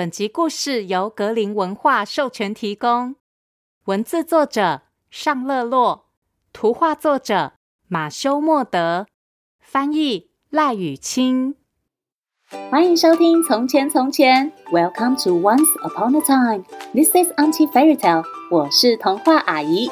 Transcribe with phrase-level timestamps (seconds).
[0.00, 3.16] 本集故事由格林文化授权提供，
[3.84, 4.80] 文字作者
[5.10, 6.06] 尚乐洛，
[6.54, 7.52] 图画作者
[7.86, 9.04] 马修莫德，
[9.60, 11.54] 翻译赖雨清。
[12.70, 16.64] 欢迎收听《从前从前》，Welcome to Once Upon a Time。
[16.94, 18.24] This is Auntie Fairy Tale。
[18.50, 19.90] 我是童话阿姨。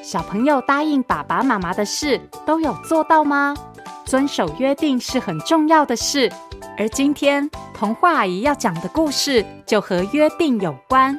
[0.00, 3.56] 小朋友答应爸爸妈妈的事都有做到吗？
[4.04, 6.30] 遵守约定是很重要的事。
[6.78, 11.18] 而今天童话阿姨要讲的故事就和约定有关。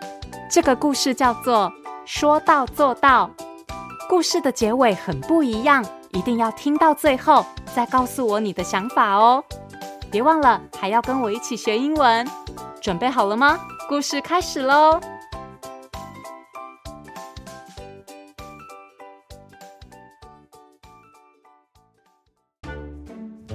[0.51, 1.71] 这个故事叫做
[2.05, 3.27] 《说到做到》。
[4.07, 9.43] 故事的结尾很不一样，一定要听到最后再告诉我你的想法哦。
[10.11, 12.27] 别忘了还要跟我一起学英文。
[12.79, 13.59] 准备好了吗？
[13.89, 14.99] 故事开始喽！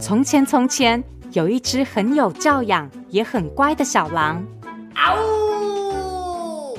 [0.00, 4.44] 从前，从前有一只很有教养也很乖的小狼。
[4.94, 6.78] 嗷呜！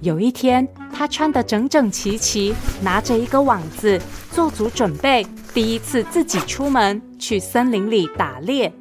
[0.00, 8.72] 有一天，他穿得整整齐齐，拿着一个网子，做足准备，第一次自己出门去森林里打猎。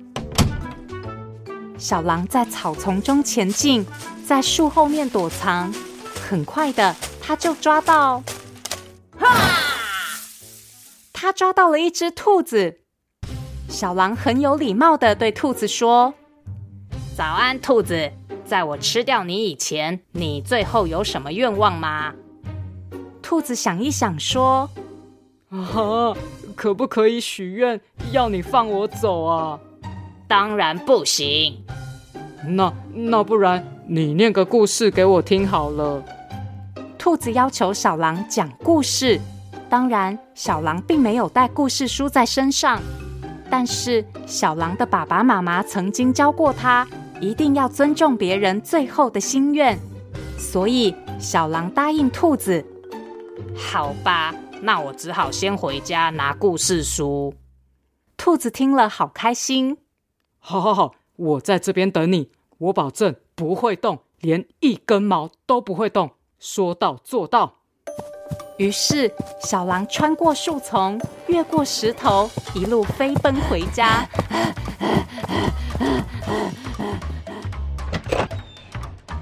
[1.80, 3.84] 小狼在草丛中前进，
[4.24, 5.74] 在树后面躲藏，
[6.30, 8.22] 很快的，他就抓到，
[9.18, 9.36] 哈！
[11.12, 12.83] 他抓到了一只兔子。
[13.74, 16.14] 小狼很有礼貌的对兔子说
[17.18, 18.12] ：“早安，兔子，
[18.46, 22.14] 在我吃掉你以前，你最后有什么愿望吗？”
[23.24, 24.70] 兔子想一想说
[25.50, 26.14] ：“啊，
[26.56, 29.60] 可不可以许愿要你放我走啊
[30.30, 31.58] ？”“当然不行。
[32.46, 36.04] ”“那那不然你念个故事给我听好了。”
[37.00, 39.20] 兔子要求小狼讲故事。
[39.68, 42.80] 当然，小狼并没有带故事书在身上。
[43.56, 46.88] 但是小狼的爸爸妈妈曾经教过他，
[47.22, 49.78] 一定要尊重别人最后的心愿，
[50.40, 52.66] 所以小狼答应兔子。
[53.56, 54.34] 好吧，
[54.64, 57.36] 那我只好先回家拿故事书。
[58.18, 59.78] 兔子听了好开心。
[60.40, 66.10] 好好好，我在这边等你，我保证不会动，连一根毛都不会动，
[66.40, 67.60] 说到做到。
[68.64, 70.98] 于是，小狼穿过树丛，
[71.28, 74.08] 越过石头，一路飞奔回家。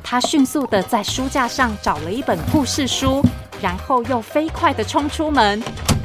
[0.04, 3.24] 他迅速地在书架上找了一本故事书，
[3.60, 5.60] 然后又飞快地冲出门，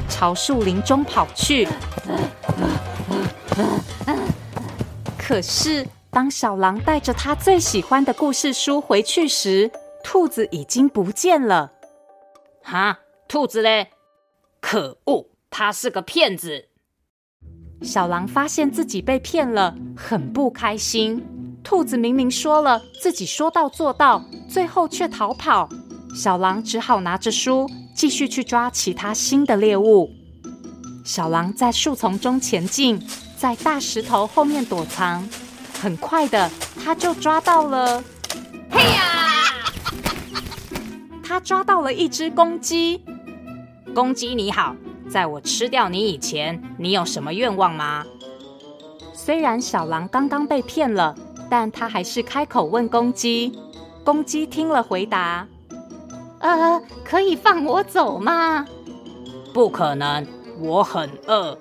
[0.09, 1.67] 朝树林中跑去。
[5.15, 9.69] 可是，当小狼带着他最喜欢的故事书回去时，
[10.03, 11.71] 兔子已经不见了。
[12.63, 12.97] 哈？
[13.27, 13.89] 兔子嘞？
[14.61, 16.69] 可恶，他是个骗子！
[17.81, 21.23] 小狼发现自己被骗了，很不开心。
[21.63, 25.67] 兔子明明说了自己说到做到，最后却逃跑。
[26.15, 30.09] 小狼只好拿着书继续去抓其他新的猎物。
[31.03, 33.05] 小狼在树丛中前进，
[33.37, 35.27] 在大石头后面躲藏。
[35.79, 36.49] 很快的，
[36.83, 38.01] 他就抓到了。
[38.71, 39.53] 嘿呀！
[41.23, 43.03] 他抓到了一只公鸡。
[43.97, 44.75] 公鸡你好，
[45.09, 48.05] 在我吃掉你以前，你有什么愿望吗？
[49.11, 51.15] 虽然小狼刚刚被骗了，
[51.49, 53.57] 但他还是开口问公鸡。
[54.05, 55.47] 公鸡听了回答
[56.37, 58.67] ：“呃，可以放我走吗
[59.51, 60.27] ？”“不可能，
[60.59, 61.57] 我很饿。”“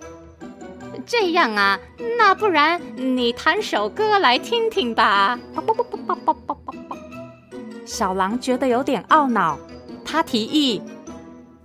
[1.09, 1.81] 这样啊，
[2.19, 5.39] 那不然你弹首歌来听听吧。”
[7.87, 9.59] 小狼觉得有点懊恼，
[10.05, 10.83] 他提议。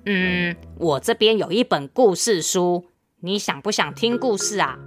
[0.05, 2.85] 嗯，我这边有一本故事书，
[3.19, 4.79] 你想不想听故事啊？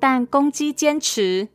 [0.00, 1.48] 但公鸡坚持，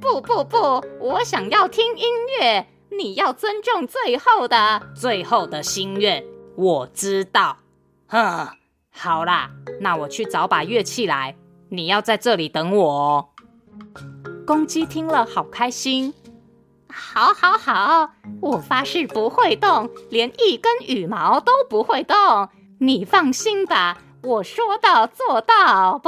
[0.00, 2.04] 不不不，我想要听音
[2.40, 2.66] 乐。
[2.90, 6.24] 你要尊重最后的最后的心愿。
[6.56, 7.58] 我知道，
[8.06, 8.48] 哼，
[8.90, 11.36] 好啦，那我去找把乐器来，
[11.68, 13.28] 你要在这里等我哦。
[14.46, 16.14] 公鸡听了好开心。
[16.88, 18.10] 好，好，好！
[18.40, 22.16] 我发誓不会动，连一根羽毛都不会动。
[22.78, 26.00] 你放心吧，我说到做到。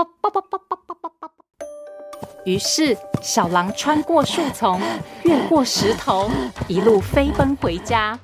[2.44, 4.80] 于是，小狼穿过树丛，
[5.24, 6.30] 越过石头，
[6.66, 8.18] 一路飞奔回家。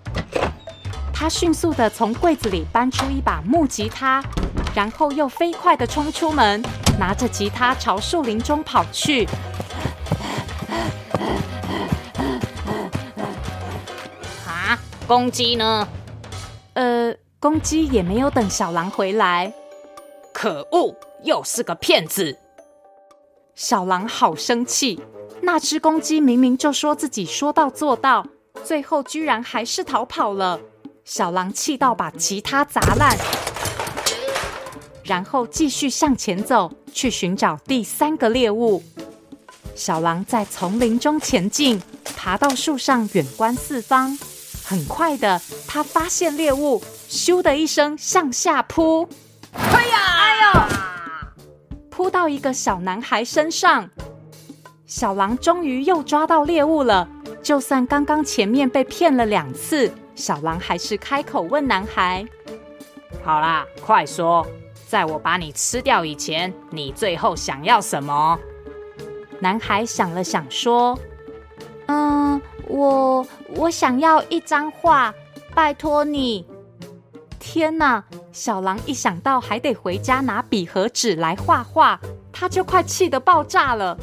[1.12, 4.22] 他迅速地从柜子里搬出一把木吉他，
[4.74, 6.62] 然后又飞快地冲出门，
[6.98, 9.26] 拿着吉他朝树林中跑去。
[15.06, 15.86] 公鸡呢？
[16.72, 19.52] 呃，公鸡也没有等小狼回来。
[20.32, 22.38] 可恶，又是个骗子！
[23.54, 25.00] 小狼好生气，
[25.42, 28.26] 那只公鸡明明就说自己说到做到，
[28.64, 30.58] 最后居然还是逃跑了。
[31.04, 33.14] 小狼气到把吉他砸烂，
[35.04, 38.82] 然后继续向前走去寻找第三个猎物。
[39.74, 41.80] 小狼在丛林中前进，
[42.16, 44.18] 爬到树上远观四方。
[44.64, 49.06] 很快的，他发现猎物，咻的一声向下扑，
[49.52, 50.76] 哎呀，哎呦，
[51.90, 53.90] 扑到一个小男孩身上。
[54.86, 57.08] 小狼终于又抓到猎物了。
[57.42, 62.24] 就算刚刚前面被骗了两次，小狼还是开口问男孩
[63.22, 64.46] ：“好啦，快说，
[64.88, 68.38] 在我把你吃掉以前，你最后想要什么？”
[69.40, 71.13] 男孩想了想说：“嗯，
[72.74, 73.24] 我
[73.54, 75.14] 我想要一张画，
[75.54, 76.44] 拜托你。”
[77.38, 78.02] 天哪！
[78.32, 82.00] 小狼一想到还得回家拿笔和纸来画画，
[82.32, 83.96] 他就快气得爆炸了。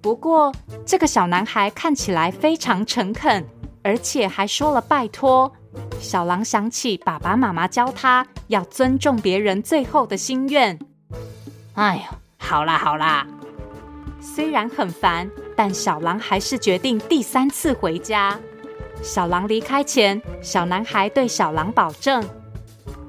[0.00, 0.54] 不过，
[0.86, 3.44] 这个小男孩看起来非常诚恳，
[3.82, 5.50] 而且还说了拜托。
[5.98, 10.78] 小狼想起爸爸妈妈教他要尊重别人最后的心愿。
[11.72, 13.26] 哎呀，好啦好啦，
[14.20, 18.38] 虽然很烦，但小狼还是决定第三次回家。
[19.02, 22.24] 小狼离开前，小男孩对小狼保证：“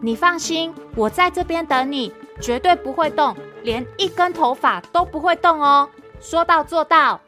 [0.02, 2.12] 你放心，我在这边等你，
[2.42, 5.90] 绝对不会动，连一根头发都不会动哦。”
[6.20, 7.20] 说到做到。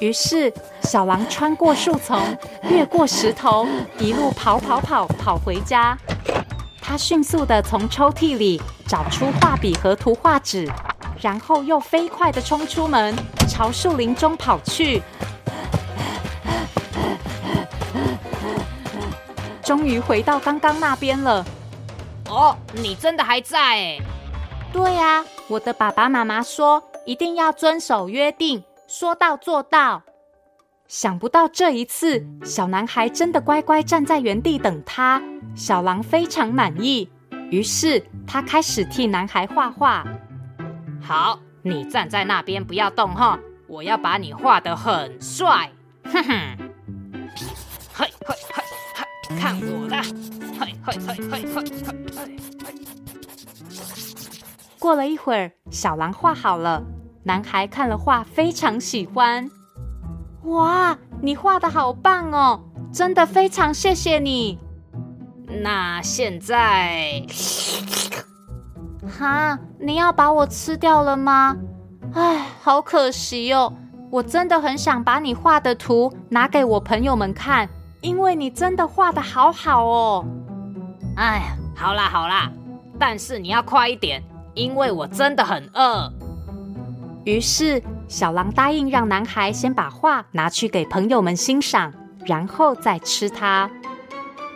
[0.00, 0.52] 于是，
[0.82, 2.20] 小狼穿过树丛，
[2.68, 3.66] 越过石头，
[3.98, 5.96] 一路跑跑跑跑回家。
[6.82, 10.68] 他迅速地从抽屉里找出画笔和图画纸，
[11.20, 13.14] 然后又飞快地冲出门，
[13.48, 15.02] 朝树林中跑去。
[19.62, 21.44] 终于回到刚刚那边了。
[22.28, 23.98] 哦，你真的还在？
[24.72, 26.82] 对呀，我的爸爸妈妈说。
[27.06, 30.02] 一定要遵守约定，说到做到。
[30.88, 35.22] 想不到这一次，小男孩真的乖乖站在原地等他。
[35.54, 37.08] 小狼非常满意，
[37.48, 40.04] 于是他开始替男孩画画。
[41.06, 43.38] 好，你站在那边不要动哈，
[43.68, 45.70] 我要把你画得很帅。
[46.02, 46.58] 哼哼，
[47.94, 48.64] 嘿嘿嘿
[48.96, 49.96] 嘿，看我的！
[50.58, 51.64] 嘿嘿嘿嘿嘿嘿
[52.16, 52.36] 嘿。
[54.80, 56.82] 过了一会儿，小狼画好了。
[57.22, 59.48] 男孩看了画，非常喜欢。
[60.42, 62.64] 哇，你画的好棒哦！
[62.92, 64.58] 真的非常谢谢你。
[65.62, 67.22] 那现在，
[69.18, 71.56] 哈，你要把我吃掉了吗？
[72.14, 73.72] 哎，好可惜哦！
[74.10, 77.68] 我真的很想把你画的图拿给我朋友们看，
[78.00, 80.24] 因为你真的画得好好哦。
[81.16, 82.50] 哎，好啦好啦，
[82.98, 84.22] 但是你要快一点，
[84.54, 86.12] 因为我真的很饿。
[87.24, 91.92] 于是，小狼答应让男孩先把画拿去给朋友们欣赏，
[92.24, 93.68] 然后再吃它。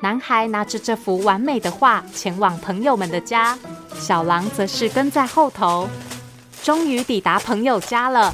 [0.01, 3.59] 男孩拿着这幅完美的画前往朋友们的家，
[4.01, 5.87] 小狼则是跟在后头。
[6.63, 8.33] 终于抵达朋友家了，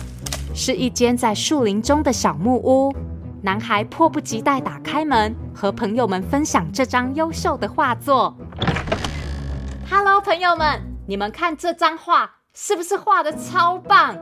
[0.55, 2.95] 是一间在树林中的小木屋。
[3.43, 8.37] 男孩迫不及待打开门，和朋友们分享这张优秀的画作。
[9.91, 12.31] Hello，朋友们，你们看这张画。
[12.55, 14.17] 是不是画的超棒？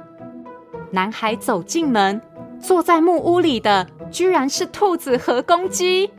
[0.91, 2.21] 男孩走进门，
[2.61, 6.11] 坐在木屋里的居然是兔子和公鸡。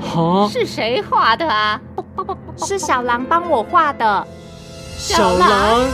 [0.00, 0.48] 哈？
[0.48, 1.80] 是谁画的啊？
[2.56, 4.26] 是小狼帮我画的。
[4.96, 5.88] 小狼？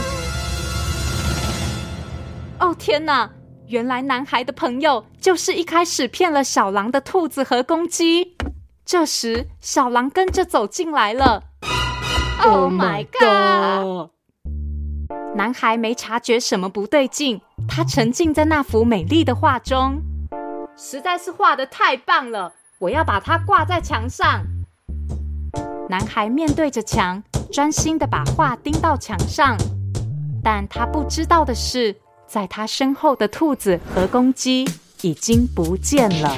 [2.59, 3.29] 哦天哪！
[3.67, 8.35] 原来男孩的朋友就是一开始骗了小狼的兔子和公鸡。
[8.85, 11.43] 这时，小狼跟着走进来了。
[12.41, 14.11] Oh my god！
[15.35, 20.01] 男孩没察觉什么不对劲，他沉浸在那幅美丽的画中，
[20.77, 22.53] 实在是画的太棒了！
[22.79, 24.43] 我要把它挂在墙上。
[25.93, 27.21] 男孩面对着墙，
[27.51, 29.55] 专心的把画钉到墙上，
[30.43, 31.95] 但他不知道的是，
[32.25, 34.67] 在他身后的兔子和公鸡
[35.01, 36.35] 已经不见了。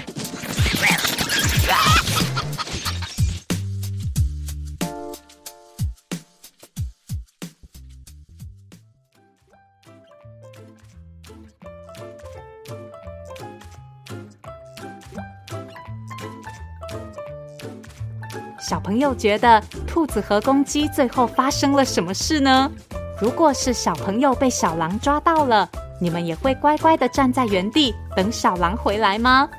[18.86, 22.72] 朋友觉得兔子和公鸡最后发生了什么事呢？
[23.20, 25.68] 如果是小朋友被小狼抓到了，
[26.00, 29.50] 你们也会乖乖的站在原地等小狼回来吗？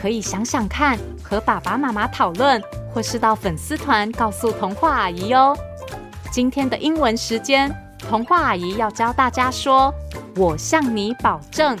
[0.00, 2.62] 可以想想看，和爸爸妈妈讨论，
[2.94, 5.56] 或是到粉丝团告诉童话阿姨哟。
[6.30, 9.92] 今天的英文时间，童话阿姨要教大家说
[10.36, 11.76] 我向你保证。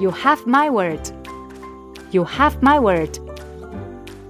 [0.00, 1.00] You have my word.
[2.10, 3.18] You have my word.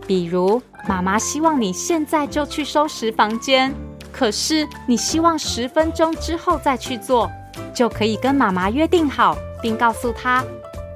[0.04, 3.74] 比如，妈妈希望你现在就去收拾房间，
[4.10, 7.30] 可是你希望十分钟之后再去做，
[7.74, 10.42] 就可以跟妈妈约定好，并告诉她：“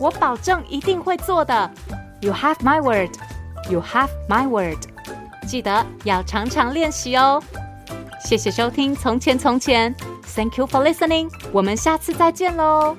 [0.01, 1.71] 我保证一定会做的。”
[2.23, 3.11] You have my word.
[3.71, 4.79] You have my word.
[5.47, 7.43] 记得要常常练习哦。
[8.25, 9.95] 谢谢收听《从前从前》
[10.35, 11.29] ，Thank you for listening。
[11.53, 12.97] 我们下次再见喽。